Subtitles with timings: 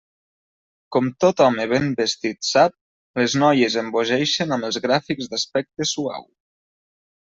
[0.95, 2.75] Com tot home ben vestit sap,
[3.23, 6.31] les noies embogeixen amb els gràfics d'aspecte suau.